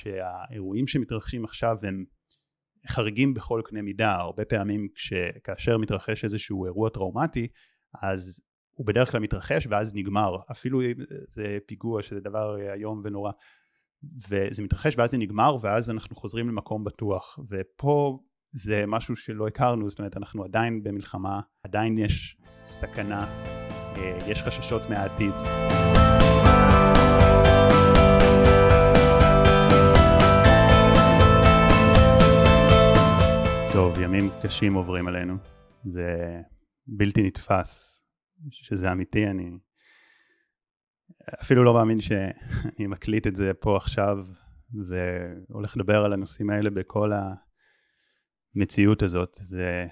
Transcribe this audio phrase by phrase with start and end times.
[0.00, 2.04] שהאירועים שמתרחשים עכשיו הם
[2.88, 5.12] חריגים בכל קנה מידה, הרבה פעמים כש,
[5.44, 7.48] כאשר מתרחש איזשהו אירוע טראומטי
[8.02, 8.40] אז
[8.76, 10.94] הוא בדרך כלל מתרחש ואז נגמר, אפילו אם
[11.34, 13.30] זה פיגוע שזה דבר איום ונורא
[14.28, 17.38] וזה מתרחש ואז זה נגמר ואז אנחנו חוזרים למקום בטוח.
[17.50, 18.18] ופה
[18.52, 22.36] זה משהו שלא הכרנו, זאת אומרת אנחנו עדיין במלחמה, עדיין יש
[22.66, 23.24] סכנה,
[23.96, 25.34] אה, יש חששות מהעתיד.
[34.16, 35.36] ימים קשים עוברים עלינו,
[35.84, 36.40] זה
[36.86, 38.02] בלתי נתפס,
[38.50, 39.58] שזה אמיתי, אני
[41.42, 44.18] אפילו לא מאמין שאני מקליט את זה פה עכשיו
[44.88, 47.12] והולך לדבר על הנושאים האלה בכל
[48.56, 49.86] המציאות הזאת, זה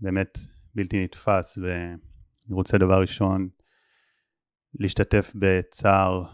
[0.00, 0.38] באמת
[0.74, 1.96] בלתי נתפס ואני
[2.54, 3.48] רוצה דבר ראשון
[4.74, 6.24] להשתתף בצער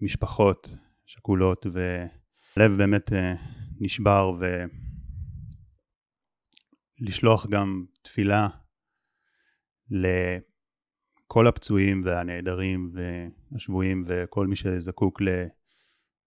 [0.00, 0.74] המשפחות
[1.06, 3.34] שכולות והלב באמת אה,
[3.80, 4.32] נשבר
[7.00, 8.48] ולשלוח גם תפילה
[9.90, 12.92] לכל הפצועים והנעדרים
[13.52, 15.20] והשבויים וכל מי שזקוק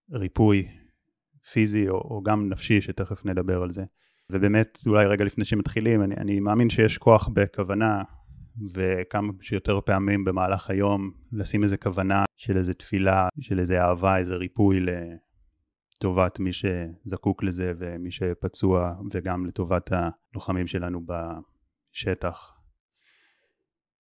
[0.09, 0.67] לריפוי
[1.51, 3.83] פיזי או, או גם נפשי שתכף נדבר על זה.
[4.29, 8.03] ובאמת אולי רגע לפני שמתחילים אני, אני מאמין שיש כוח בכוונה
[8.73, 14.35] וכמה שיותר פעמים במהלך היום לשים איזה כוונה של איזה תפילה, של איזה אהבה, איזה
[14.35, 14.79] ריפוי
[16.01, 22.53] לטובת מי שזקוק לזה ומי שפצוע וגם לטובת הלוחמים שלנו בשטח.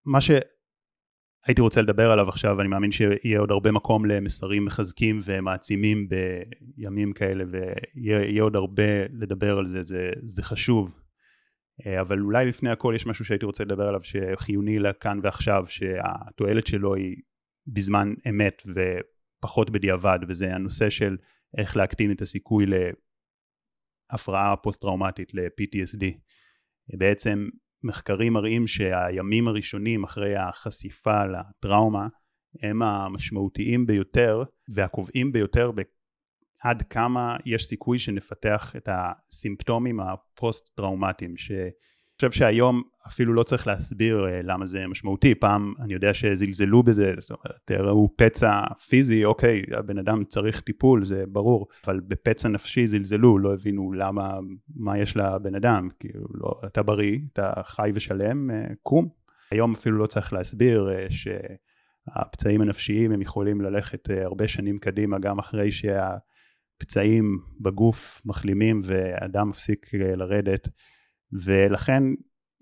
[0.06, 6.08] מה שהייתי רוצה לדבר עליו עכשיו, אני מאמין שיהיה עוד הרבה מקום למסרים מחזקים ומעצימים
[6.78, 11.02] בימים כאלה ויהיה עוד הרבה לדבר על זה, זה, זה חשוב.
[12.02, 16.96] אבל אולי לפני הכל יש משהו שהייתי רוצה לדבר עליו שחיוני לכאן ועכשיו, שהתועלת שלו
[16.96, 17.16] היא
[17.68, 21.18] בזמן אמת ופחות בדיעבד, וזה הנושא של
[21.58, 22.66] איך להקטין את הסיכוי
[24.12, 26.06] להפרעה פוסט טראומטית, ל-PTSD.
[26.98, 27.50] בעצם
[27.84, 32.08] מחקרים מראים שהימים הראשונים אחרי החשיפה לטראומה
[32.62, 34.44] הם המשמעותיים ביותר
[34.74, 35.72] והקובעים ביותר
[36.64, 41.70] עד כמה יש סיכוי שנפתח את הסימפטומים הפוסט טראומטיים שאני
[42.20, 45.36] חושב שהיום אפילו לא צריך להסביר אה, למה זה משמעותי.
[45.36, 51.04] פעם אני יודע שזלזלו בזה זאת אומרת ראו פצע פיזי אוקיי הבן אדם צריך טיפול
[51.06, 54.40] זה ברור אבל בפצע נפשי זלזלו לא הבינו למה
[54.76, 59.10] מה יש לבן אדם כאילו לא אתה בריא אתה חי ושלם אה, קום.
[59.52, 65.40] היום אפילו לא צריך להסביר אה, שהפצעים הנפשיים הם יכולים ללכת הרבה שנים קדימה גם
[65.40, 66.18] אחרי שה...
[66.82, 70.68] פצעים בגוף מחלימים ואדם מפסיק לרדת
[71.34, 72.04] ולכן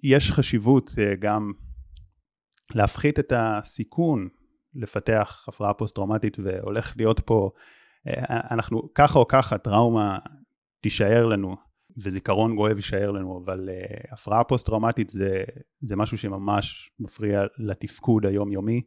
[0.03, 1.51] יש חשיבות אה, גם
[2.75, 4.28] להפחית את הסיכון
[4.73, 7.50] לפתח הפרעה פוסט טראומטית והולך להיות פה
[8.07, 10.17] אה, אנחנו ככה או ככה טראומה
[10.81, 11.56] תישאר לנו
[12.03, 13.69] וזיכרון גואב יישאר לנו אבל
[14.11, 15.44] הפרעה פוסט טראומטית זה,
[15.79, 18.81] זה משהו שממש מפריע לתפקוד היומיומי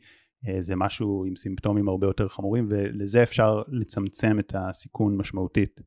[0.48, 5.80] אה, זה משהו עם סימפטומים הרבה יותר חמורים ולזה אפשר לצמצם את הסיכון משמעותית.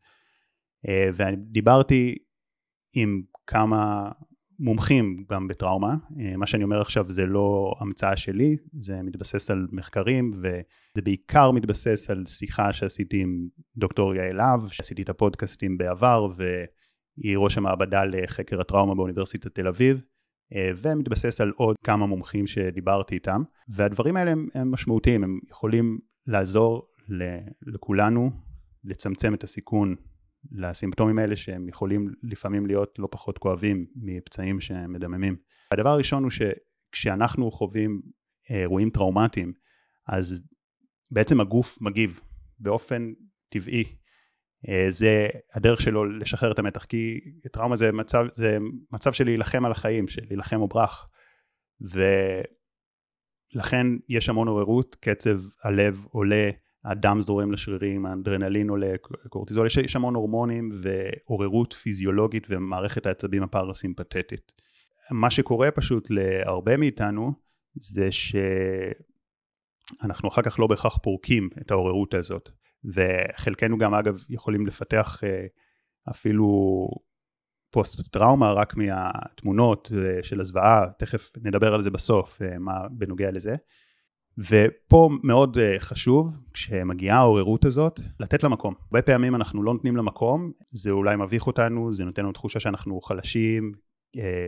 [0.88, 2.18] אה, ודיברתי
[2.96, 4.12] עם כמה
[4.60, 9.68] מומחים גם בטראומה, אה, מה שאני אומר עכשיו זה לא המצאה שלי, זה מתבסס על
[9.72, 16.28] מחקרים וזה בעיקר מתבסס על שיחה שעשיתי עם דוקטור יעל להב, שעשיתי את הפודקאסטים בעבר
[16.36, 20.02] והיא ראש המעבדה לחקר הטראומה באוניברסיטת תל אביב
[20.56, 23.44] אה, ומתבסס על עוד כמה מומחים שדיברתי איתם.
[23.68, 26.88] והדברים האלה הם, הם משמעותיים הם יכולים לעזור
[27.62, 28.32] לכולנו
[28.84, 29.96] לצמצם את הסיכון
[30.52, 35.36] לסימפטומים האלה שהם יכולים לפעמים להיות לא פחות כואבים מפצעים שמדממים.
[35.72, 38.02] הדבר הראשון הוא שכשאנחנו חווים
[38.52, 39.54] אה, אירועים טראומטיים
[40.08, 40.40] אז
[41.12, 42.20] בעצם הגוף מגיב
[42.60, 43.14] באופן
[43.50, 43.84] טבעי
[44.70, 47.20] אה, זה הדרך שלו לשחרר את המתח כי
[47.52, 48.58] טראומה זה מצב, זה
[48.92, 51.10] מצב של להילחם על החיים, של להילחם או ברח
[53.56, 56.50] ולכן יש המון עוררות, קצב הלב עולה,
[56.86, 58.94] הדם זורם לשרירים, האדרנלין עולה,
[59.30, 64.52] קורטיזול, יש, יש המון הורמונים ועוררות פיזיולוגית ומערכת העצבים הפרסימפטית.
[65.12, 67.34] מה שקורה פשוט להרבה מאיתנו
[67.76, 68.60] זה שאנחנו
[70.30, 72.50] אחר כך לא בהכרח פורקים את העוררות הזאת
[72.86, 75.46] וחלקנו גם אגב יכולים לפתח אה,
[76.10, 76.88] אפילו
[77.72, 83.32] פוסט טראומה רק מהתמונות אה, של הזוועה, תכף נדבר על זה בסוף, אה, מה בנוגע
[83.32, 83.56] לזה.
[84.38, 88.74] ופה מאוד חשוב כשמגיעה העוררות הזאת לתת לה מקום.
[88.82, 92.60] הרבה פעמים אנחנו לא נותנים לה מקום, זה אולי מביך אותנו, זה נותן לנו תחושה
[92.60, 93.72] שאנחנו חלשים,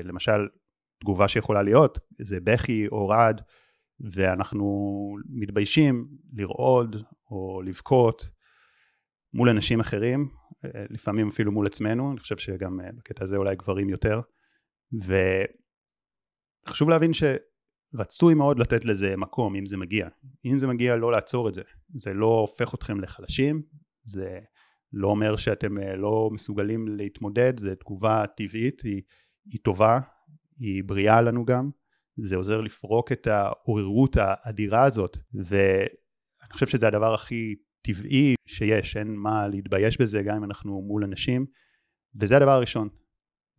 [0.03, 0.47] למשל
[0.99, 3.41] תגובה שיכולה להיות זה בכי או רעד
[3.99, 4.65] ואנחנו
[5.29, 8.29] מתביישים לרעוד או לבכות
[9.33, 10.29] מול אנשים אחרים,
[10.89, 14.21] לפעמים אפילו מול עצמנו, אני חושב שגם בקטע הזה אולי גברים יותר,
[16.65, 17.11] וחשוב להבין
[17.97, 20.07] שרצוי מאוד לתת לזה מקום אם זה מגיע,
[20.45, 21.61] אם זה מגיע לא לעצור את זה,
[21.95, 23.61] זה לא הופך אתכם לחלשים,
[24.03, 24.39] זה
[24.93, 29.01] לא אומר שאתם לא מסוגלים להתמודד, זה תגובה טבעית, היא,
[29.45, 29.99] היא טובה,
[30.59, 31.69] היא בריאה לנו גם,
[32.17, 39.15] זה עוזר לפרוק את העוררות האדירה הזאת, ואני חושב שזה הדבר הכי טבעי שיש, אין
[39.15, 41.45] מה להתבייש בזה גם אם אנחנו מול אנשים,
[42.15, 42.89] וזה הדבר הראשון,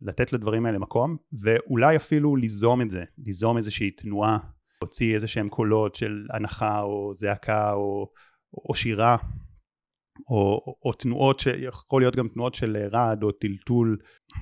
[0.01, 4.37] לתת לדברים האלה מקום, ואולי אפילו ליזום את זה, ליזום איזושהי תנועה,
[4.81, 8.11] להוציא איזה שהם קולות של הנחה או זעקה או,
[8.69, 9.17] או שירה,
[10.29, 13.97] או, או, או תנועות שיכול להיות גם תנועות של רעד או טלטול,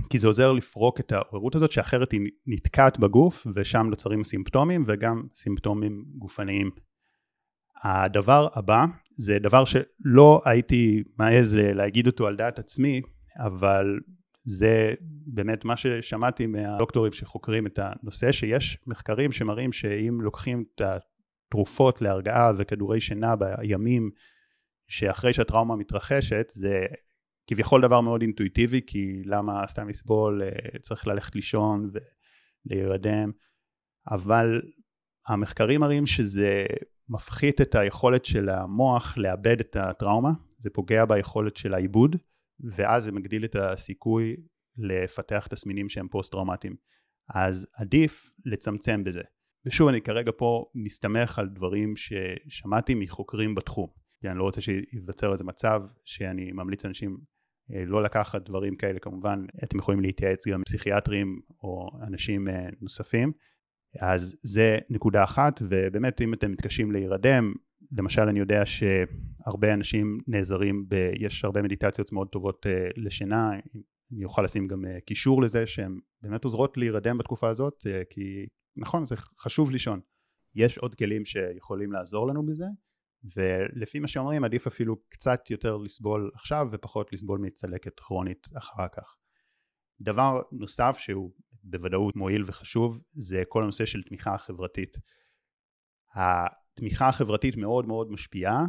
[0.09, 5.23] כי זה עוזר לפרוק את העוררות הזאת שאחרת היא נתקעת בגוף ושם נוצרים סימפטומים וגם
[5.35, 6.71] סימפטומים גופניים.
[7.83, 13.01] הדבר הבא זה דבר שלא הייתי מעז להגיד אותו על דעת עצמי,
[13.39, 13.99] אבל
[14.45, 14.93] זה
[15.25, 22.51] באמת מה ששמעתי מהדוקטורים שחוקרים את הנושא, שיש מחקרים שמראים שאם לוקחים את התרופות להרגעה
[22.57, 24.11] וכדורי שינה בימים
[24.87, 26.85] שאחרי שהטראומה מתרחשת, זה
[27.47, 31.91] כביכול דבר מאוד אינטואיטיבי, כי למה סתם לסבול, אה, צריך ללכת לישון
[32.65, 33.31] ולהירדם,
[34.11, 34.61] אבל
[35.27, 36.65] המחקרים מראים שזה
[37.09, 42.15] מפחית את היכולת של המוח לאבד את הטראומה, זה פוגע ביכולת של העיבוד,
[42.75, 44.35] ואז זה מגדיל את הסיכוי
[44.77, 46.75] לפתח תסמינים שהם פוסט טראומטיים.
[47.35, 49.21] אז עדיף לצמצם בזה.
[49.65, 53.89] ושוב אני כרגע פה מסתמך על דברים ששמעתי מחוקרים בתחום,
[54.21, 57.17] כי אני לא רוצה שייווצר איזה מצב שאני ממליץ לאנשים
[57.73, 62.67] אה, לא לקחת דברים כאלה כמובן אתם יכולים להתייעץ גם עם פסיכיאטרים או אנשים אה,
[62.81, 63.31] נוספים
[63.99, 67.53] אז זה נקודה אחת ובאמת אם אתם מתקשים להירדם
[67.91, 71.11] למשל אני יודע שהרבה אנשים נעזרים ב...
[71.19, 73.51] יש הרבה מדיטציות מאוד טובות uh, לשינה.
[74.11, 78.45] אני אוכל לשים גם uh, קישור לזה שהן באמת עוזרות להירדם בתקופה הזאת uh, כי
[78.77, 79.99] נכון זה חשוב לישון.
[80.55, 82.65] יש עוד כלים שיכולים לעזור לנו בזה
[83.35, 89.15] ולפי מה שאומרים עדיף אפילו קצת יותר לסבול עכשיו ופחות לסבול מצלקת כרונית אחר כך.
[90.01, 91.31] דבר נוסף שהוא
[91.63, 94.97] בוודאות מועיל וחשוב זה כל הנושא של תמיכה חברתית.
[96.75, 98.65] התמיכה החברתית מאוד מאוד משפיעה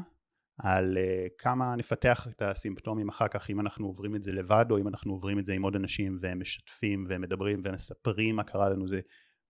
[0.59, 4.79] על uh, כמה נפתח את הסימפטומים אחר כך אם אנחנו עוברים את זה לבד או
[4.79, 8.69] אם אנחנו עוברים את זה עם עוד אנשים והם משתפים והם מדברים ומספרים מה קרה
[8.69, 9.01] לנו זה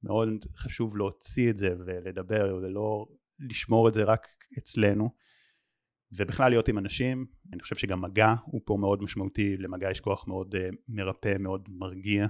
[0.03, 3.07] מאוד חשוב להוציא את זה ולדבר ולא
[3.39, 4.27] לשמור את זה רק
[4.59, 5.11] אצלנו
[6.13, 10.29] ובכלל להיות עם אנשים אני חושב שגם מגע הוא פה מאוד משמעותי למגע יש כוח
[10.29, 10.59] מאוד uh,
[10.89, 12.27] מרפא מאוד מרגיע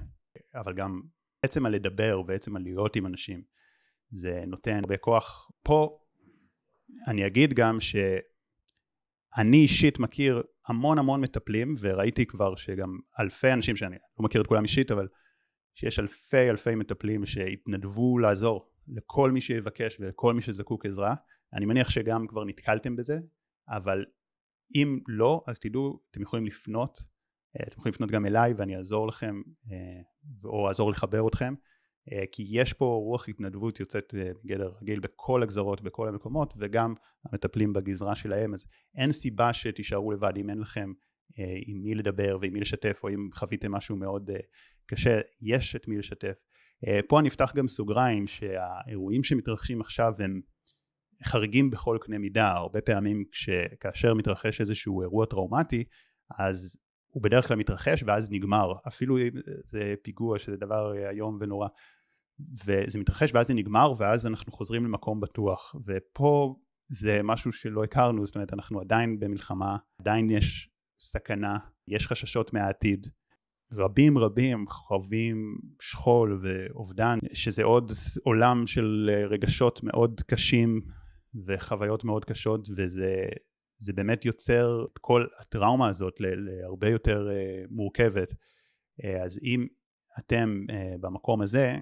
[0.55, 1.01] אבל גם
[1.41, 3.41] עצם הלדבר ועצם הלהיות עם אנשים
[4.11, 5.51] זה נותן הרבה כוח.
[5.63, 5.99] פה
[7.07, 13.95] אני אגיד גם שאני אישית מכיר המון המון מטפלים וראיתי כבר שגם אלפי אנשים שאני
[14.19, 15.07] לא מכיר את כולם אישית אבל
[15.75, 21.15] שיש אלפי אלפי מטפלים שהתנדבו לעזור לכל מי שיבקש ולכל מי שזקוק עזרה.
[21.53, 23.19] אני מניח שגם כבר נתקלתם בזה
[23.69, 24.05] אבל
[24.75, 26.99] אם לא אז תדעו אתם יכולים לפנות
[27.57, 30.01] אה, אתם יכולים לפנות גם אליי ואני אעזור לכם אה,
[30.43, 31.53] או אעזור לחבר אתכם
[32.31, 34.13] כי יש פה רוח התנדבות יוצאת
[34.43, 36.93] מגדר רגיל בכל הגזרות בכל המקומות וגם
[37.25, 38.65] המטפלים בגזרה שלהם אז
[38.95, 40.33] אין סיבה שתישארו לבד.
[40.37, 40.91] אם אין לכם
[41.65, 44.29] עם מי לדבר ועם מי לשתף או אם חוויתם משהו מאוד
[44.85, 46.33] קשה יש את מי לשתף.
[47.07, 50.41] פה אני אפתח גם סוגריים שהאירועים שמתרחשים עכשיו הם
[51.23, 52.51] חריגים בכל קנה מידה.
[52.51, 53.23] הרבה פעמים
[53.79, 55.83] כאשר מתרחש איזשהו אירוע טראומטי
[56.39, 56.77] אז
[57.07, 58.73] הוא בדרך כלל מתרחש ואז נגמר.
[58.87, 59.29] אפילו אם
[59.71, 61.67] זה פיגוע שזה דבר איום ונורא
[62.65, 65.75] וזה מתרחש ואז זה נגמר ואז אנחנו חוזרים למקום בטוח.
[65.85, 66.55] ופה
[66.89, 73.07] זה משהו שלא הכרנו זאת אומרת אנחנו עדיין במלחמה עדיין יש סכנה יש חששות מהעתיד.
[73.71, 77.91] רבים רבים חווים שכול ואובדן שזה עוד
[78.23, 80.81] עולם של רגשות מאוד קשים
[81.45, 83.25] וחוויות מאוד קשות וזה
[83.79, 88.33] זה באמת יוצר את כל הטראומה הזאת להרבה יותר אה, מורכבת.
[89.03, 89.67] אה, אז אם
[90.19, 91.75] אתם אה, במקום הזה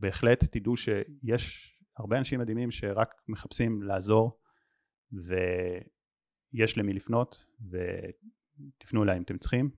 [0.00, 4.40] בהחלט תדעו שיש הרבה אנשים מדהימים שרק מחפשים לעזור
[5.12, 9.70] ויש למי לפנות ותפנו אליי אם אתם צריכים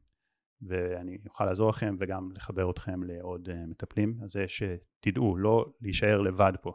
[0.62, 6.52] ואני אוכל לעזור לכם וגם לחבר אתכם לעוד מטפלים אז זה שתדעו לא להישאר לבד
[6.62, 6.72] פה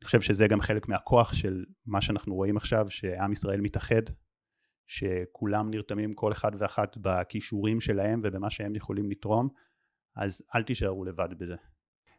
[0.00, 4.02] אני חושב שזה גם חלק מהכוח של מה שאנחנו רואים עכשיו שעם ישראל מתאחד
[4.86, 9.48] שכולם נרתמים כל אחד ואחת בכישורים שלהם ובמה שהם יכולים לתרום
[10.16, 11.56] אז אל תישארו לבד בזה.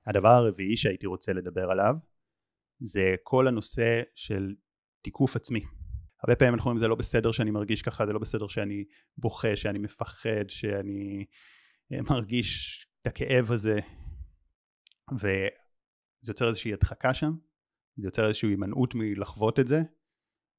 [0.07, 1.95] הדבר הרביעי שהייתי רוצה לדבר עליו
[2.79, 4.55] זה כל הנושא של
[5.01, 5.61] תיקוף עצמי.
[6.23, 8.85] הרבה פעמים אנחנו אומרים זה לא בסדר שאני מרגיש ככה, זה לא בסדר שאני
[9.17, 11.25] בוכה, שאני מפחד, שאני
[11.93, 13.79] אה, מרגיש את הכאב הזה,
[15.13, 15.49] וזה
[16.27, 17.31] יוצר איזושהי הדחקה שם,
[17.97, 19.81] זה יוצר איזושהי הימנעות מלחוות את זה,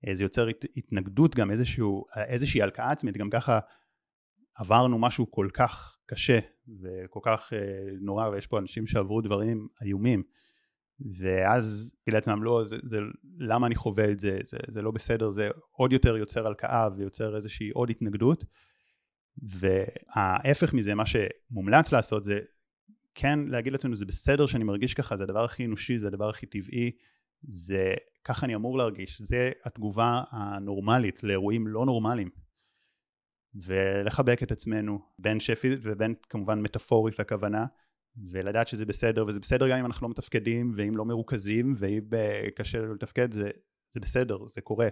[0.09, 3.59] אה, זה יוצר התנגדות גם איזשהו, איזושהי הלקאה עצמית, גם ככה
[4.59, 6.39] עברנו משהו כל כך קשה
[6.83, 10.23] וכל כך אה, נורא ויש פה אנשים שעברו דברים איומים
[11.19, 12.99] ואז לעצמם לא זה, זה
[13.39, 17.37] למה אני חווה את זה, זה זה לא בסדר זה עוד יותר יוצר הלקאה ויוצר
[17.37, 18.45] איזושהי עוד התנגדות
[19.43, 22.39] וההפך מזה מה שמומלץ לעשות זה
[23.15, 26.47] כן להגיד לעצמנו זה בסדר שאני מרגיש ככה זה הדבר הכי אנושי זה הדבר הכי
[26.47, 26.91] טבעי
[27.49, 32.29] זה ככה אני אמור להרגיש זה התגובה הנורמלית לאירועים לא נורמליים
[33.63, 37.67] ולחבק את עצמנו בין שפיזית ובין כמובן מטאפורית לכוונה
[38.31, 42.05] ולדעת שזה בסדר וזה בסדר גם אם אנחנו לא מתפקדים ואם לא מרוכזים ואם
[42.55, 43.51] קשה לנו לתפקד זה,
[43.93, 44.89] זה בסדר זה קורה.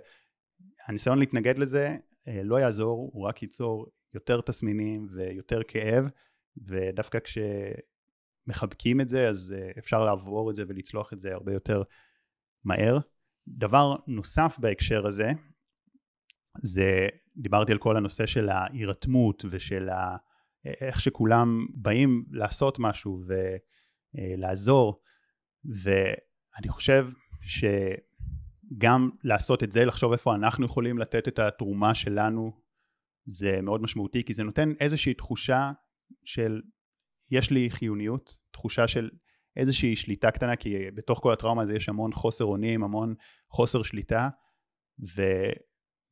[0.89, 1.97] הניסיון להתנגד לזה
[2.29, 6.09] אה, לא יעזור הוא רק ייצור יותר תסמינים ויותר כאב
[6.57, 11.83] ודווקא כשמחבקים את זה אז אה, אפשר לעבור את זה ולצלוח את זה הרבה יותר
[12.65, 12.99] מהר.
[13.49, 15.31] דבר נוסף בהקשר הזה
[16.59, 20.17] זה דיברתי על כל הנושא של ההירתמות ושל ה...
[20.81, 23.21] איך שכולם באים לעשות משהו
[24.15, 25.03] ולעזור
[25.65, 27.09] ואני חושב
[27.43, 32.53] שגם לעשות את זה לחשוב איפה אנחנו יכולים לתת את התרומה שלנו
[33.27, 35.73] זה מאוד משמעותי כי זה נותן איזושהי תחושה
[36.25, 36.63] של
[37.31, 39.11] יש לי חיוניות תחושה של
[39.57, 43.15] איזושהי שליטה קטנה כי בתוך כל הטראומה הזה יש המון חוסר אונים המון
[43.51, 44.29] חוסר שליטה.
[45.17, 45.23] ו...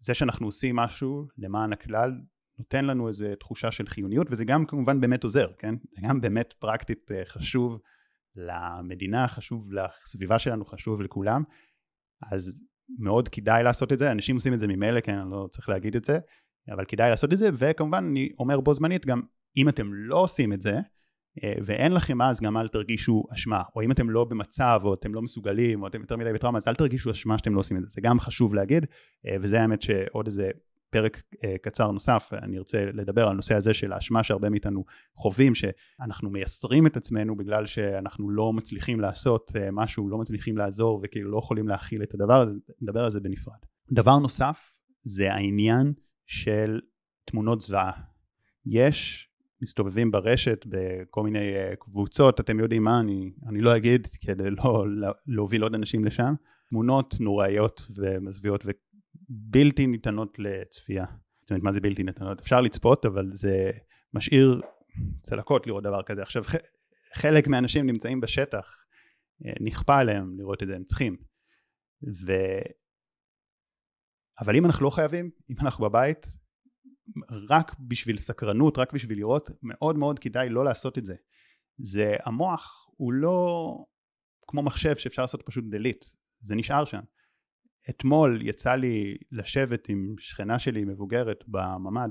[0.04, 2.12] זה שאנחנו עושים משהו למען הכלל
[2.58, 5.74] נותן לנו איזו תחושה של חיוניות וזה גם כמובן באמת עוזר, כן?
[5.94, 7.78] זה גם באמת פרקטית אה, חשוב
[8.36, 11.42] למדינה, חשוב לסביבה שלנו, חשוב לכולם.
[12.32, 12.62] אז
[12.98, 15.96] מאוד כדאי לעשות את זה, אנשים עושים את זה ממילא, כן, אני לא צריך להגיד
[15.96, 16.18] את זה.
[16.74, 19.22] אבל כדאי לעשות את זה וכמובן אני אומר בו זמנית גם
[19.56, 20.74] אם אתם לא עושים את זה
[21.42, 23.62] ואין לכם אז גם אל תרגישו אשמה.
[23.76, 26.68] או אם אתם לא במצב או אתם לא מסוגלים או אתם יותר מדי בטראומה אז
[26.68, 27.88] אל תרגישו אשמה שאתם לא עושים את זה.
[27.90, 28.86] זה גם חשוב להגיד
[29.26, 30.50] אה, וזה האמת שעוד איזה
[30.90, 34.84] פרק אה, קצר נוסף אני ארצה לדבר על הנושא הזה של האשמה שהרבה מאיתנו
[35.16, 41.30] חווים שאנחנו מייסרים את עצמנו בגלל שאנחנו לא מצליחים לעשות משהו לא מצליחים לעזור וכאילו
[41.30, 43.58] לא יכולים להכיל את הדבר הזה נדבר על זה בנפרד.
[43.92, 45.92] דבר נוסף זה העניין
[46.26, 46.80] של
[47.24, 47.92] תמונות זוועה.
[48.66, 49.28] יש
[49.64, 54.84] מסתובבים ברשת בכל מיני אה, קבוצות, אתם יודעים מה, אני, אני לא אגיד כדי לא
[55.26, 56.34] להוביל עוד אנשים לשם,
[56.68, 61.04] תמונות נוראיות ומזוויעות ובלתי ניתנות לצפייה.
[61.40, 62.40] זאת אומרת, מה זה בלתי ניתנות?
[62.40, 63.70] אפשר לצפות, אבל זה
[64.14, 64.60] משאיר
[65.22, 66.22] צלקות לראות דבר כזה.
[66.22, 66.42] עכשיו,
[67.14, 68.84] חלק מהאנשים נמצאים בשטח,
[69.46, 71.16] אה, נכפה עליהם לראות את זה, הם צריכים.
[72.26, 72.32] ו...
[74.40, 76.26] אבל אם אנחנו לא חייבים, אם אנחנו בבית,
[77.48, 81.14] רק בשביל סקרנות, רק בשביל לראות, מאוד מאוד כדאי לא לעשות את זה.
[81.78, 83.78] זה המוח הוא לא
[84.48, 86.06] כמו מחשב שאפשר לעשות פשוט delete,
[86.44, 87.00] זה נשאר שם.
[87.90, 92.08] אתמול יצא לי לשבת עם שכנה שלי מבוגרת בממ"ד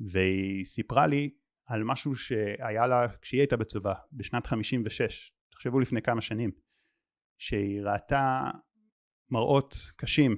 [0.00, 1.30] והיא סיפרה לי
[1.66, 6.50] על משהו שהיה לה כשהיא הייתה בצבא בשנת 56 תחשבו לפני כמה שנים
[7.38, 8.50] שהיא ראתה
[9.30, 10.36] מראות קשים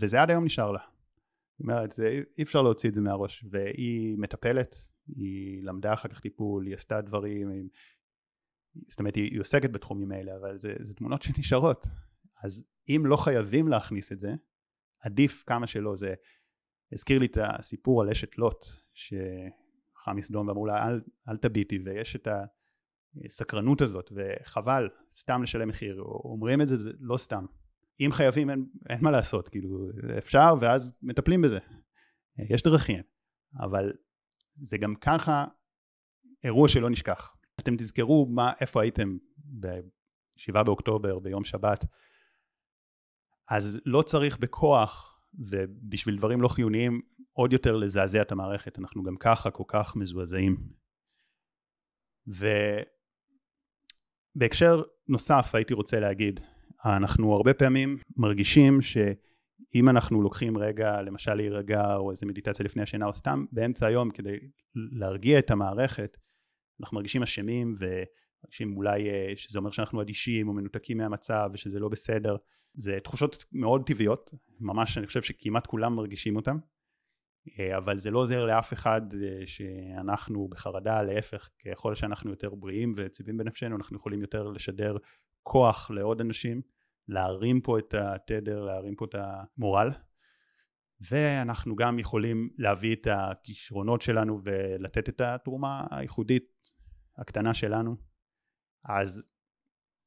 [0.00, 0.80] וזה עד היום נשאר לה
[1.54, 1.98] זאת אומרת,
[2.38, 4.74] אי אפשר להוציא את זה מהראש, והיא מטפלת,
[5.06, 7.68] היא למדה אחר כך טיפול, היא עשתה דברים, היא,
[8.88, 11.86] זאת אומרת היא, היא עוסקת בתחומים האלה, אבל זה, זה תמונות שנשארות,
[12.42, 14.34] אז אם לא חייבים להכניס את זה,
[15.00, 16.14] עדיף כמה שלא, זה
[16.92, 22.16] הזכיר לי את הסיפור על אשת לוט, שחם מסדום ואמרו לה אל, אל תביטי, ויש
[22.16, 22.28] את
[23.24, 27.44] הסקרנות הזאת, וחבל סתם לשלם מחיר, אומרים את זה, זה לא סתם,
[28.00, 31.58] אם חייבים אין, אין מה לעשות, כאילו אפשר ואז מטפלים בזה,
[32.50, 33.02] יש דרכים,
[33.60, 33.92] אבל
[34.54, 35.44] זה גם ככה
[36.44, 37.36] אירוע שלא נשכח.
[37.60, 41.84] אתם תזכרו מה, איפה הייתם ב-7 באוקטובר ביום שבת,
[43.50, 47.00] אז לא צריך בכוח ובשביל דברים לא חיוניים
[47.32, 50.56] עוד יותר לזעזע את המערכת, אנחנו גם ככה כל כך מזועזעים.
[54.36, 56.40] ובהקשר נוסף הייתי רוצה להגיד
[56.84, 63.06] אנחנו הרבה פעמים מרגישים שאם אנחנו לוקחים רגע למשל להירגע או איזה מדיטציה לפני השינה
[63.06, 64.38] או סתם באמצע היום כדי
[64.74, 66.16] להרגיע את המערכת
[66.80, 71.88] אנחנו מרגישים אשמים ומרגישים אולי אה, שזה אומר שאנחנו אדישים או מנותקים מהמצב ושזה לא
[71.88, 72.36] בסדר.
[72.74, 76.58] זה תחושות מאוד טבעיות ממש אני חושב שכמעט כולם מרגישים אותם
[77.76, 83.36] אבל זה לא עוזר לאף אחד אה, שאנחנו בחרדה להפך ככל שאנחנו יותר בריאים ויציבים
[83.36, 84.96] בנפשנו אנחנו יכולים יותר לשדר
[85.42, 86.62] כוח לעוד אנשים
[87.08, 89.90] להרים פה את התדר, להרים פה את המורל
[91.10, 96.44] ואנחנו גם יכולים להביא את הכישרונות שלנו ולתת את התרומה הייחודית
[97.18, 97.96] הקטנה שלנו.
[98.84, 99.33] אז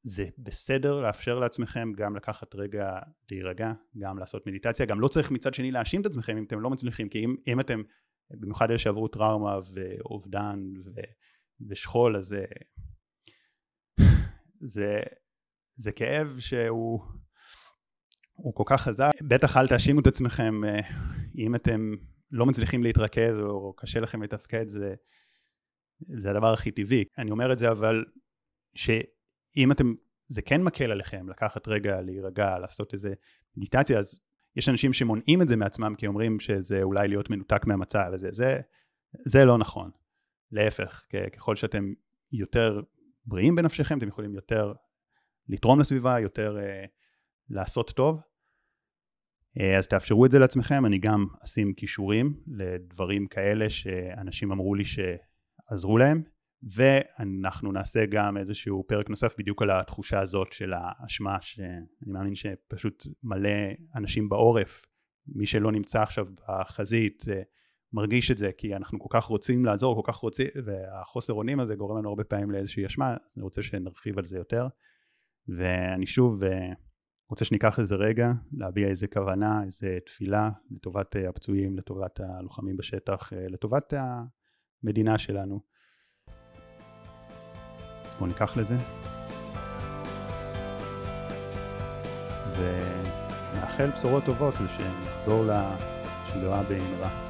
[0.08, 3.00] זה בסדר לאפשר לעצמכם גם לקחת רגע
[3.32, 6.70] להירגע, גם לעשות מדיטציה, גם לא צריך מצד שני להאשים את עצמכם אם אתם לא
[6.70, 7.82] מצליחים, כי אם, אם אתם,
[8.32, 10.92] במיוחד אלה שעברו טראומה ואובדן ו,
[11.70, 12.46] ושכול, אז זה,
[14.74, 15.00] זה,
[15.74, 17.02] זה כאב שהוא
[18.34, 20.80] הוא כל כך חזק, בטח אל תאשימו את עצמכם אה,
[21.38, 21.96] אם אתם
[22.32, 24.96] לא מצליחים להתרכז או קשה לכם לתפקד, זה,
[26.00, 27.04] זה הדבר הכי טבעי.
[27.18, 28.06] אני אומר את זה אבל
[29.58, 29.94] שאם אתם,
[30.28, 33.14] זה כן מקל עליכם לקחת רגע להירגע, לעשות איזה
[33.58, 34.22] מדיטציה, אז
[34.56, 38.60] יש אנשים שמונעים את זה מעצמם כי אומרים שזה אולי להיות מנותק מהמצב, וזה, זה,
[39.26, 39.92] זה לא נכון.
[40.52, 41.94] להפך, ככל שאתם
[42.32, 42.82] יותר
[43.26, 44.74] בריאים בנפשכם, אתם יכולים יותר
[45.48, 46.88] לתרום לסביבה, יותר uh,
[47.50, 48.20] לעשות טוב.
[49.60, 54.84] Uh, אז תאפשרו את זה לעצמכם, אני גם אשים כישורים לדברים כאלה שאנשים אמרו לי
[54.86, 56.24] שעזרו להם,
[56.64, 63.08] ואנחנו נעשה גם איזשהו פרק נוסף בדיוק על התחושה הזאת של האשמה, שאני מאמין שפשוט
[63.24, 63.50] מלא
[63.96, 64.86] אנשים בעורף,
[65.28, 67.32] מי שלא נמצא עכשיו בחזית, uh,
[67.94, 71.76] מרגיש את זה כי אנחנו כל כך רוצים לעזור, כל כך רוצים, והחוסר אונים הזה
[71.76, 74.68] גורם לנו הרבה פעמים לאיזושהי אשמה, אני רוצה שנרחיב על זה יותר.
[75.48, 76.74] ואני שוב אה,
[77.30, 83.34] רוצה שניקח איזה רגע, להביע איזה כוונה, איזה תפילה לטובת אה, הפצועים, לטובת הלוחמים בשטח,
[83.34, 83.94] אה, לטובת
[84.84, 85.77] המדינה שלנו.
[88.20, 88.76] בואו ניקח לזה.
[92.58, 97.27] ונאחל בשורות טובות ושנחזור לשגרה במהרה.